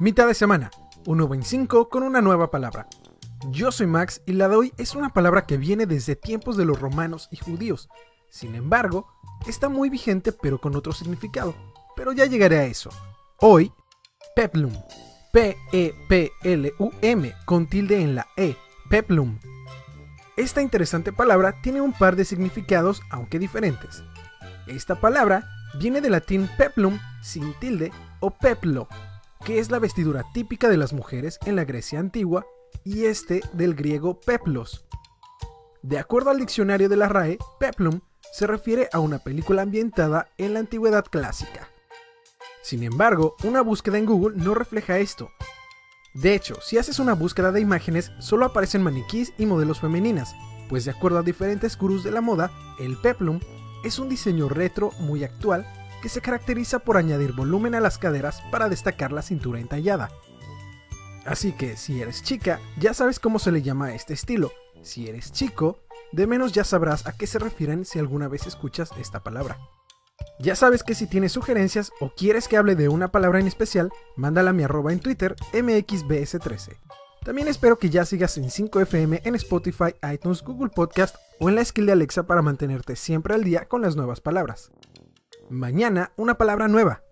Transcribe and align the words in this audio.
Mitad 0.00 0.26
de 0.26 0.34
semana, 0.34 0.72
un 1.06 1.18
nuevo 1.18 1.36
en 1.36 1.44
5 1.44 1.88
con 1.88 2.02
una 2.02 2.20
nueva 2.20 2.50
palabra. 2.50 2.88
Yo 3.50 3.70
soy 3.70 3.86
Max 3.86 4.22
y 4.26 4.32
la 4.32 4.48
de 4.48 4.56
hoy 4.56 4.72
es 4.76 4.96
una 4.96 5.10
palabra 5.10 5.46
que 5.46 5.56
viene 5.56 5.86
desde 5.86 6.16
tiempos 6.16 6.56
de 6.56 6.64
los 6.64 6.80
romanos 6.80 7.28
y 7.30 7.36
judíos. 7.36 7.88
Sin 8.28 8.56
embargo, 8.56 9.06
está 9.46 9.68
muy 9.68 9.90
vigente 9.90 10.32
pero 10.32 10.60
con 10.60 10.74
otro 10.74 10.92
significado. 10.92 11.54
Pero 11.94 12.10
ya 12.10 12.26
llegaré 12.26 12.58
a 12.58 12.64
eso. 12.64 12.90
Hoy, 13.38 13.72
peplum. 14.34 14.72
P-E-P-L-U-M 15.32 16.74
con 17.44 17.68
tilde 17.68 18.00
en 18.02 18.16
la 18.16 18.26
E. 18.36 18.56
Peplum. 18.90 19.38
Esta 20.36 20.60
interesante 20.60 21.12
palabra 21.12 21.54
tiene 21.62 21.80
un 21.80 21.92
par 21.92 22.16
de 22.16 22.24
significados, 22.24 23.00
aunque 23.10 23.38
diferentes. 23.38 24.02
Esta 24.66 25.00
palabra 25.00 25.48
viene 25.78 26.00
del 26.00 26.10
latín 26.10 26.50
peplum 26.58 26.98
sin 27.22 27.54
tilde 27.60 27.92
o 28.18 28.32
peplo, 28.32 28.88
que 29.44 29.58
es 29.58 29.70
la 29.70 29.78
vestidura 29.78 30.24
típica 30.32 30.68
de 30.68 30.76
las 30.76 30.92
mujeres 30.92 31.38
en 31.44 31.56
la 31.56 31.64
Grecia 31.64 32.00
antigua, 32.00 32.46
y 32.82 33.04
este 33.04 33.40
del 33.52 33.74
griego 33.74 34.20
peplos. 34.20 34.84
De 35.82 35.98
acuerdo 35.98 36.30
al 36.30 36.38
diccionario 36.38 36.88
de 36.88 36.96
la 36.96 37.08
RAE, 37.08 37.38
peplum 37.60 38.00
se 38.32 38.46
refiere 38.46 38.88
a 38.92 39.00
una 39.00 39.18
película 39.18 39.62
ambientada 39.62 40.28
en 40.38 40.54
la 40.54 40.60
antigüedad 40.60 41.04
clásica. 41.04 41.68
Sin 42.62 42.82
embargo, 42.82 43.36
una 43.44 43.60
búsqueda 43.60 43.98
en 43.98 44.06
Google 44.06 44.36
no 44.42 44.54
refleja 44.54 44.98
esto. 44.98 45.30
De 46.14 46.34
hecho, 46.34 46.60
si 46.62 46.78
haces 46.78 46.98
una 46.98 47.12
búsqueda 47.14 47.52
de 47.52 47.60
imágenes, 47.60 48.12
solo 48.20 48.46
aparecen 48.46 48.82
maniquís 48.82 49.32
y 49.36 49.46
modelos 49.46 49.80
femeninas, 49.80 50.34
pues 50.68 50.84
de 50.84 50.92
acuerdo 50.92 51.18
a 51.18 51.22
diferentes 51.22 51.76
gurús 51.76 52.02
de 52.02 52.10
la 52.10 52.20
moda, 52.20 52.50
el 52.80 52.96
peplum 52.96 53.40
es 53.84 53.98
un 53.98 54.08
diseño 54.08 54.48
retro 54.48 54.90
muy 55.00 55.22
actual 55.22 55.66
que 56.04 56.10
se 56.10 56.20
caracteriza 56.20 56.80
por 56.80 56.98
añadir 56.98 57.32
volumen 57.32 57.74
a 57.74 57.80
las 57.80 57.96
caderas 57.96 58.42
para 58.50 58.68
destacar 58.68 59.10
la 59.10 59.22
cintura 59.22 59.58
entallada. 59.58 60.10
Así 61.24 61.52
que 61.52 61.78
si 61.78 62.02
eres 62.02 62.22
chica, 62.22 62.60
ya 62.78 62.92
sabes 62.92 63.18
cómo 63.18 63.38
se 63.38 63.50
le 63.50 63.62
llama 63.62 63.86
a 63.86 63.94
este 63.94 64.12
estilo. 64.12 64.52
Si 64.82 65.08
eres 65.08 65.32
chico, 65.32 65.78
de 66.12 66.26
menos 66.26 66.52
ya 66.52 66.62
sabrás 66.62 67.06
a 67.06 67.12
qué 67.12 67.26
se 67.26 67.38
refieren 67.38 67.86
si 67.86 67.98
alguna 67.98 68.28
vez 68.28 68.46
escuchas 68.46 68.90
esta 69.00 69.22
palabra. 69.22 69.56
Ya 70.38 70.54
sabes 70.56 70.82
que 70.82 70.94
si 70.94 71.06
tienes 71.06 71.32
sugerencias 71.32 71.90
o 72.00 72.12
quieres 72.14 72.48
que 72.48 72.58
hable 72.58 72.74
de 72.74 72.90
una 72.90 73.08
palabra 73.08 73.40
en 73.40 73.46
especial, 73.46 73.90
mándala 74.14 74.50
a 74.50 74.52
mi 74.52 74.62
arroba 74.62 74.92
en 74.92 75.00
Twitter 75.00 75.34
mxbs13. 75.54 76.76
También 77.24 77.48
espero 77.48 77.78
que 77.78 77.88
ya 77.88 78.04
sigas 78.04 78.36
en 78.36 78.50
5FM 78.50 79.22
en 79.24 79.34
Spotify, 79.36 79.94
iTunes, 80.12 80.42
Google 80.42 80.68
Podcast 80.68 81.16
o 81.40 81.48
en 81.48 81.54
la 81.54 81.64
skill 81.64 81.86
de 81.86 81.92
Alexa 81.92 82.24
para 82.24 82.42
mantenerte 82.42 82.94
siempre 82.94 83.34
al 83.34 83.42
día 83.42 83.64
con 83.64 83.80
las 83.80 83.96
nuevas 83.96 84.20
palabras. 84.20 84.70
Mañana 85.50 86.12
una 86.16 86.38
palabra 86.38 86.68
nueva. 86.68 87.02